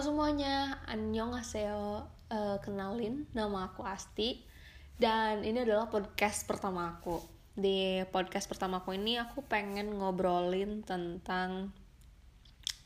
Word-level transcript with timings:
semuanya, 0.00 0.80
annyeonghaseyo 0.88 2.08
uh, 2.32 2.56
Kenalin, 2.64 3.28
nama 3.36 3.68
aku 3.68 3.84
Asti. 3.84 4.40
Dan 4.96 5.44
ini 5.44 5.68
adalah 5.68 5.92
podcast 5.92 6.48
pertama 6.48 6.96
aku. 6.96 7.20
Di 7.52 8.00
podcast 8.08 8.48
pertama 8.48 8.80
aku 8.80 8.96
ini 8.96 9.20
aku 9.20 9.44
pengen 9.44 10.00
ngobrolin 10.00 10.80
tentang 10.80 11.76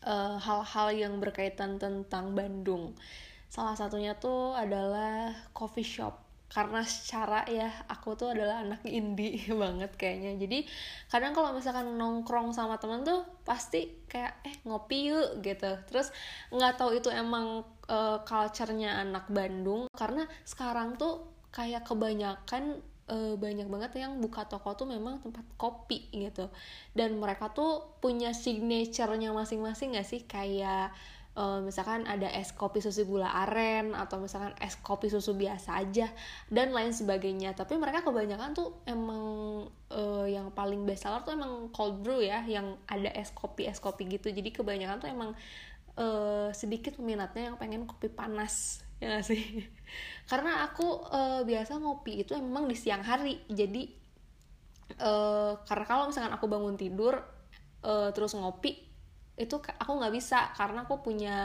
uh, 0.02 0.34
hal-hal 0.42 0.90
uh, 0.90 0.98
yang 1.06 1.22
berkaitan 1.22 1.78
tentang 1.78 2.34
Bandung. 2.34 2.98
Salah 3.46 3.78
satunya 3.78 4.18
tuh 4.18 4.58
adalah 4.58 5.30
coffee 5.54 5.86
shop 5.86 6.29
karena 6.50 6.82
secara 6.82 7.46
ya 7.46 7.70
aku 7.86 8.18
tuh 8.18 8.34
adalah 8.34 8.66
anak 8.66 8.82
indie 8.82 9.38
banget 9.62 9.94
kayaknya. 9.94 10.34
Jadi 10.34 10.66
kadang 11.06 11.30
kalau 11.30 11.54
misalkan 11.54 11.94
nongkrong 11.94 12.50
sama 12.50 12.74
temen 12.82 13.06
tuh 13.06 13.22
pasti 13.46 14.02
kayak 14.10 14.42
eh 14.42 14.54
ngopi 14.66 15.14
yuk 15.14 15.38
gitu. 15.46 15.78
Terus 15.86 16.10
nggak 16.50 16.74
tahu 16.74 16.98
itu 16.98 17.06
emang 17.14 17.62
uh, 17.86 18.18
culture-nya 18.26 18.98
anak 18.98 19.30
Bandung 19.30 19.86
karena 19.94 20.26
sekarang 20.42 20.98
tuh 20.98 21.30
kayak 21.54 21.86
kebanyakan 21.86 22.82
uh, 23.06 23.34
banyak 23.38 23.70
banget 23.70 24.02
yang 24.02 24.18
buka 24.18 24.46
toko 24.50 24.74
tuh 24.74 24.90
memang 24.90 25.22
tempat 25.22 25.46
kopi 25.54 26.10
gitu. 26.10 26.50
Dan 26.90 27.22
mereka 27.22 27.54
tuh 27.54 27.94
punya 28.02 28.34
signature-nya 28.34 29.30
masing-masing 29.30 29.94
gak 29.94 30.06
sih? 30.06 30.26
Kayak 30.26 30.90
uh, 31.40 31.58
misalkan 31.64 32.04
ada 32.04 32.28
es 32.28 32.52
kopi 32.52 32.84
susu 32.84 33.08
gula 33.08 33.32
aren 33.32 33.96
atau 33.96 34.20
misalkan 34.20 34.52
es 34.60 34.76
kopi 34.76 35.08
susu 35.08 35.32
biasa 35.32 35.80
aja 35.80 36.12
dan 36.52 36.76
lain 36.76 36.92
sebagainya. 36.92 37.56
Tapi 37.56 37.80
mereka 37.80 38.04
kebanyakan 38.04 38.52
tuh 38.52 38.84
emang 38.84 39.24
uh, 39.88 40.26
yang 40.28 40.52
paling 40.52 40.84
best 40.84 41.08
seller 41.08 41.24
tuh 41.24 41.32
emang 41.32 41.72
cold 41.72 42.04
brew 42.04 42.20
ya 42.20 42.44
yang 42.44 42.76
ada 42.84 43.08
es 43.16 43.32
kopi 43.32 43.64
es 43.64 43.80
kopi 43.80 44.04
gitu. 44.06 44.28
Jadi 44.28 44.52
kebanyakan 44.52 45.00
tuh 45.00 45.08
emang 45.08 45.32
uh, 45.96 46.52
sedikit 46.52 47.00
peminatnya 47.00 47.52
yang 47.52 47.56
pengen 47.56 47.88
kopi 47.88 48.12
panas 48.12 48.84
ya 49.00 49.16
gak 49.16 49.24
sih? 49.24 49.40
Karena 50.30 50.68
aku 50.68 51.08
uh, 51.08 51.40
biasa 51.48 51.80
ngopi 51.80 52.20
itu 52.20 52.36
emang 52.36 52.68
di 52.68 52.76
siang 52.76 53.00
hari. 53.00 53.40
Jadi 53.48 53.88
uh, 55.00 55.56
karena 55.64 55.86
kalau 55.88 56.04
misalkan 56.12 56.34
aku 56.34 56.50
bangun 56.50 56.76
tidur 56.76 57.16
uh, 57.86 58.10
terus 58.12 58.36
ngopi 58.36 58.89
itu 59.40 59.56
aku 59.56 59.92
nggak 59.96 60.12
bisa 60.12 60.52
karena 60.52 60.84
aku 60.84 61.00
punya 61.00 61.38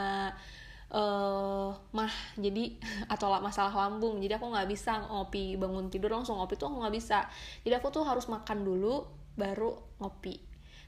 uh, 0.91 1.71
mah 1.95 2.13
jadi 2.35 2.75
atau 3.13 3.31
masalah 3.39 3.71
lambung. 3.71 4.19
Jadi 4.19 4.35
aku 4.35 4.52
nggak 4.52 4.67
bisa 4.67 4.99
ngopi 5.07 5.55
bangun 5.55 5.87
tidur 5.87 6.11
langsung 6.11 6.37
ngopi 6.37 6.59
tuh 6.59 6.67
aku 6.69 6.83
nggak 6.83 6.95
bisa. 6.95 7.25
Jadi 7.63 7.73
aku 7.79 7.87
tuh 7.95 8.03
harus 8.03 8.27
makan 8.27 8.67
dulu 8.67 9.07
baru 9.39 9.73
ngopi. 10.03 10.35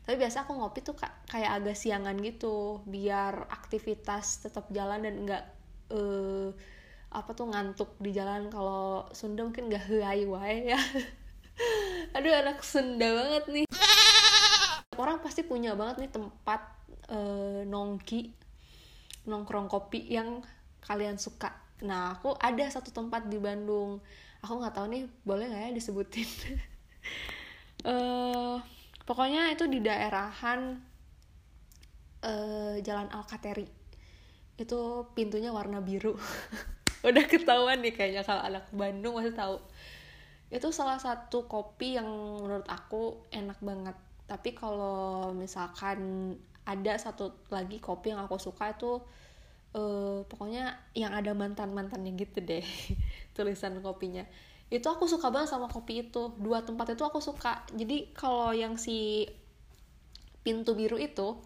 Tapi 0.04 0.16
biasa 0.16 0.48
aku 0.48 0.56
ngopi 0.56 0.80
tuh 0.84 0.96
kayak 1.28 1.52
agak 1.64 1.76
siangan 1.76 2.16
gitu 2.24 2.80
biar 2.88 3.52
aktivitas 3.52 4.48
tetap 4.48 4.72
jalan 4.72 5.04
dan 5.04 5.16
nggak 5.28 5.44
uh, 5.92 6.52
apa 7.12 7.32
tuh 7.32 7.48
ngantuk 7.52 7.96
di 8.04 8.12
jalan. 8.12 8.52
Kalau 8.52 9.08
Sunda 9.16 9.48
mungkin 9.48 9.72
nggak 9.72 9.88
huai 9.92 10.24
wae 10.28 10.76
ya. 10.76 10.80
Aduh 12.16 12.32
anak 12.36 12.64
Sunda 12.64 13.08
banget 13.12 13.46
nih 13.52 13.68
orang 15.02 15.22
pasti 15.22 15.46
punya 15.46 15.78
banget 15.78 16.06
nih 16.06 16.12
tempat 16.12 16.62
uh, 17.12 17.62
nongki 17.68 18.34
nongkrong 19.28 19.68
kopi 19.68 20.08
yang 20.08 20.42
kalian 20.82 21.20
suka. 21.20 21.52
Nah 21.84 22.16
aku 22.16 22.34
ada 22.40 22.64
satu 22.72 22.90
tempat 22.90 23.28
di 23.28 23.38
Bandung. 23.38 24.00
Aku 24.42 24.58
nggak 24.58 24.74
tahu 24.74 24.88
nih 24.88 25.04
boleh 25.28 25.52
nggak 25.52 25.64
ya 25.68 25.72
disebutin? 25.76 26.30
Uh, 27.84 28.58
pokoknya 29.08 29.52
itu 29.52 29.68
di 29.68 29.84
daerahan 29.84 30.80
uh, 32.24 32.76
Jalan 32.80 33.12
Alkateri. 33.12 33.68
Itu 34.58 35.12
pintunya 35.14 35.52
warna 35.52 35.84
biru. 35.84 36.16
Udah 37.08 37.26
ketahuan 37.30 37.84
nih 37.84 37.94
kayaknya 37.94 38.24
kalau 38.24 38.42
anak 38.42 38.72
Bandung 38.72 39.20
masih 39.20 39.36
tahu. 39.36 39.60
Itu 40.48 40.72
salah 40.72 40.98
satu 40.98 41.46
kopi 41.52 42.00
yang 42.00 42.08
menurut 42.40 42.66
aku 42.72 43.28
enak 43.36 43.60
banget 43.60 44.07
tapi 44.28 44.52
kalau 44.52 45.32
misalkan 45.32 46.36
ada 46.68 46.94
satu 47.00 47.32
lagi 47.48 47.80
kopi 47.80 48.12
yang 48.12 48.20
aku 48.20 48.36
suka 48.36 48.76
itu 48.76 49.00
uh, 49.72 50.20
pokoknya 50.28 50.76
yang 50.92 51.16
ada 51.16 51.32
mantan 51.32 51.72
mantannya 51.72 52.12
gitu 52.20 52.44
deh 52.44 52.64
tulisan 53.36 53.80
kopinya. 53.80 54.28
Itu 54.68 54.92
aku 54.92 55.08
suka 55.08 55.32
banget 55.32 55.56
sama 55.56 55.72
kopi 55.72 56.12
itu. 56.12 56.36
Dua 56.36 56.60
tempat 56.60 56.92
itu 56.92 57.08
aku 57.08 57.24
suka. 57.24 57.64
Jadi 57.72 58.12
kalau 58.12 58.52
yang 58.52 58.76
si 58.76 59.24
pintu 60.44 60.76
biru 60.76 61.00
itu 61.00 61.40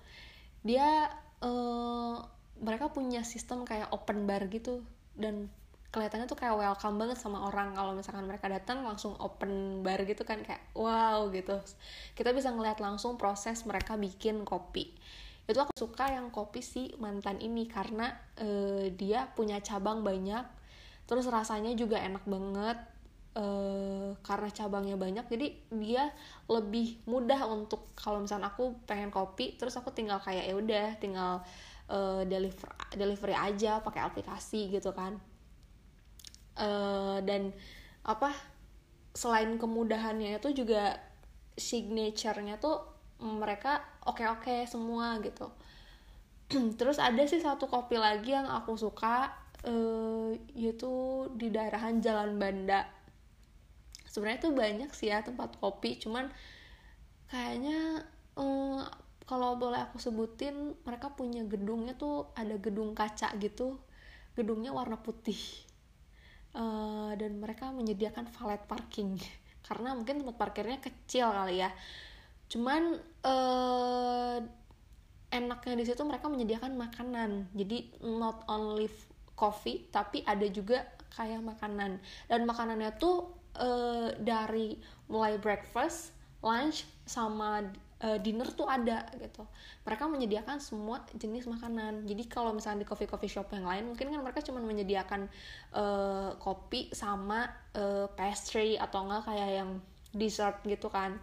dia 0.65 1.09
uh, 1.45 2.17
mereka 2.61 2.89
punya 2.89 3.21
sistem 3.21 3.61
kayak 3.61 3.93
open 3.93 4.25
bar 4.25 4.49
gitu. 4.49 4.81
Dan 5.13 5.53
kelihatannya 5.91 6.27
tuh 6.27 6.39
kayak 6.39 6.55
welcome 6.55 6.97
banget 6.97 7.19
sama 7.19 7.45
orang. 7.47 7.75
Kalau 7.75 7.91
misalkan 7.91 8.23
mereka 8.25 8.47
datang 8.47 8.83
langsung 8.87 9.15
open 9.19 9.83
bar 9.83 9.99
gitu 10.07 10.23
kan 10.23 10.39
kayak 10.41 10.63
wow 10.71 11.27
gitu. 11.29 11.59
Kita 12.15 12.31
bisa 12.31 12.49
ngeliat 12.51 12.79
langsung 12.79 13.19
proses 13.19 13.67
mereka 13.67 13.99
bikin 13.99 14.47
kopi. 14.47 14.91
Itu 15.45 15.59
aku 15.59 15.75
suka 15.75 16.07
yang 16.07 16.31
kopi 16.31 16.63
si 16.63 16.95
mantan 16.97 17.43
ini 17.43 17.67
karena 17.67 18.15
uh, 18.39 18.87
dia 18.95 19.27
punya 19.35 19.59
cabang 19.59 20.01
banyak 20.01 20.61
terus 21.11 21.27
rasanya 21.27 21.75
juga 21.75 21.99
enak 21.99 22.23
banget 22.23 22.79
uh, 23.35 24.15
karena 24.23 24.47
cabangnya 24.47 24.95
banyak 24.95 25.25
jadi 25.27 25.47
dia 25.75 26.03
lebih 26.47 27.03
mudah 27.03 27.51
untuk 27.51 27.91
kalau 27.99 28.23
misalnya 28.23 28.47
aku 28.47 28.79
pengen 28.87 29.11
kopi 29.11 29.59
terus 29.59 29.75
aku 29.75 29.91
tinggal 29.91 30.23
kayak 30.23 30.47
ya 30.47 30.55
udah 30.55 30.87
tinggal 31.03 31.43
uh, 31.91 32.23
deliver 32.23 32.71
delivery 32.95 33.35
aja 33.35 33.83
pakai 33.83 34.07
aplikasi 34.07 34.71
gitu 34.71 34.95
kan 34.95 35.19
uh, 36.61 37.17
dan 37.25 37.49
apa 38.05 38.31
selain 39.11 39.59
kemudahannya 39.59 40.39
itu 40.39 40.63
juga 40.63 40.95
signaturenya 41.57 42.61
tuh 42.61 42.79
mereka 43.21 43.83
oke-oke 44.07 44.47
okay 44.47 44.61
semua 44.65 45.19
gitu. 45.21 45.51
Terus 46.79 46.97
ada 46.97 47.21
sih 47.27 47.43
satu 47.43 47.67
kopi 47.67 47.99
lagi 47.99 48.33
yang 48.33 48.47
aku 48.49 48.79
suka 48.79 49.29
uh, 49.67 50.31
yaitu 50.55 51.27
di 51.35 51.53
daerahan 51.53 52.01
Jalan 52.01 52.39
Banda. 52.41 52.87
Sebenarnya 54.09 54.41
tuh 54.43 54.53
banyak 54.55 54.91
sih 54.91 55.13
ya 55.13 55.23
tempat 55.23 55.55
kopi 55.61 56.01
cuman 56.01 56.27
kayaknya 57.31 58.03
uh, 58.35 58.83
kalau 59.23 59.55
boleh 59.55 59.79
aku 59.87 60.03
sebutin 60.03 60.75
mereka 60.83 61.15
punya 61.15 61.47
gedungnya 61.47 61.95
tuh 61.95 62.33
ada 62.35 62.57
gedung 62.57 62.97
kaca 62.97 63.31
gitu. 63.37 63.79
Gedungnya 64.35 64.71
warna 64.71 64.99
putih 64.99 65.37
uh, 66.55 67.11
dan 67.15 67.37
mereka 67.39 67.69
menyediakan 67.69 68.27
valet 68.31 68.61
parking. 68.67 69.17
Karena 69.67 69.95
mungkin 69.95 70.23
tempat 70.23 70.35
parkirnya 70.35 70.77
kecil 70.81 71.31
kali 71.31 71.63
ya. 71.63 71.69
Cuman 72.51 72.99
uh, 73.23 74.37
enaknya 75.31 75.73
di 75.79 75.85
situ 75.87 76.03
mereka 76.03 76.27
menyediakan 76.27 76.75
makanan. 76.75 77.47
Jadi 77.55 78.03
not 78.03 78.43
only 78.51 78.91
coffee 79.39 79.87
tapi 79.89 80.21
ada 80.27 80.43
juga 80.51 80.83
kayak 81.15 81.43
makanan. 81.43 81.99
Dan 82.27 82.43
makanannya 82.43 82.91
tuh 82.99 83.31
uh, 83.55 84.11
dari 84.19 84.75
mulai 85.07 85.39
breakfast 85.39 86.15
lunch 86.43 86.83
sama 87.07 87.63
uh, 88.01 88.17
dinner 88.17 88.49
tuh 88.51 88.65
ada 88.65 89.05
gitu. 89.17 89.45
Mereka 89.85 90.09
menyediakan 90.09 90.57
semua 90.57 91.05
jenis 91.13 91.45
makanan. 91.47 92.09
Jadi 92.09 92.23
kalau 92.27 92.51
misalnya 92.51 92.83
di 92.83 92.87
coffee 92.89 93.09
coffee 93.09 93.31
shop 93.31 93.53
yang 93.53 93.65
lain 93.65 93.93
mungkin 93.93 94.09
kan 94.09 94.21
mereka 94.21 94.41
cuma 94.41 94.59
menyediakan 94.61 95.29
uh, 95.77 96.35
kopi 96.41 96.89
sama 96.91 97.45
uh, 97.77 98.09
pastry 98.17 98.75
atau 98.75 99.05
enggak 99.05 99.29
kayak 99.29 99.49
yang 99.63 99.69
dessert 100.11 100.59
gitu 100.65 100.89
kan. 100.89 101.21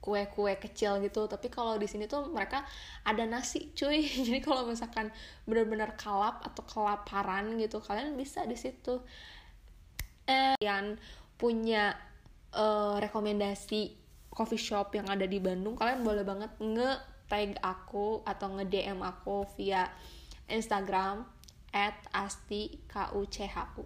Kue-kue 0.00 0.56
kecil 0.56 1.00
gitu. 1.04 1.28
Tapi 1.28 1.52
kalau 1.52 1.76
di 1.76 1.84
sini 1.84 2.08
tuh 2.08 2.28
mereka 2.28 2.64
ada 3.04 3.24
nasi 3.24 3.72
cuy. 3.76 4.04
Jadi 4.26 4.40
kalau 4.40 4.68
misalkan 4.68 5.12
benar-benar 5.44 5.96
kalap 5.96 6.44
atau 6.44 6.64
kelaparan 6.64 7.56
gitu 7.60 7.80
kalian 7.80 8.16
bisa 8.16 8.44
di 8.44 8.56
situ. 8.56 9.00
Eh 10.28 10.56
yang 10.60 10.96
punya 11.40 11.96
uh, 12.52 13.00
rekomendasi 13.00 13.99
coffee 14.40 14.56
shop 14.56 14.96
yang 14.96 15.04
ada 15.12 15.28
di 15.28 15.36
Bandung 15.36 15.76
kalian 15.76 16.00
boleh 16.00 16.24
banget 16.24 16.48
nge 16.56 16.90
tag 17.28 17.60
aku 17.60 18.24
atau 18.24 18.56
nge 18.56 18.64
DM 18.72 19.04
aku 19.04 19.44
via 19.60 19.84
Instagram 20.48 21.28
at 21.76 22.00
asti 22.10 22.80
k 22.88 23.12
u 23.12 23.28
c 23.28 23.44
h 23.44 23.56
u. 23.76 23.84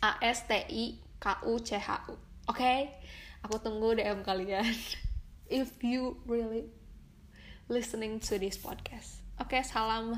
A 0.00 0.16
s 0.24 0.48
t 0.48 0.52
i 0.56 0.96
k 1.20 1.26
u 1.44 1.52
c 1.60 1.76
h 1.76 1.90
u. 2.08 2.16
Oke? 2.48 2.56
Okay? 2.56 2.78
aku 3.44 3.60
tunggu 3.60 3.92
DM 3.92 4.24
kalian. 4.24 4.64
If 5.44 5.84
you 5.84 6.16
really 6.24 6.72
listening 7.68 8.16
to 8.24 8.40
this 8.40 8.56
podcast. 8.56 9.20
Oke 9.36 9.60
okay, 9.60 9.62
salam 9.62 10.16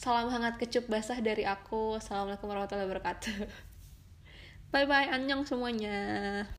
salam 0.00 0.32
hangat 0.32 0.56
kecup 0.56 0.88
basah 0.88 1.20
dari 1.20 1.44
aku. 1.44 2.00
Assalamualaikum 2.00 2.48
warahmatullahi 2.48 2.88
wabarakatuh. 2.88 3.36
Bye 4.72 4.88
bye 4.88 5.12
annyeong 5.12 5.44
semuanya 5.46 6.48